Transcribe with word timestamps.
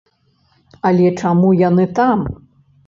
Але 0.91 1.13
чаму 1.21 1.55
яны 1.69 1.89
там? 2.03 2.27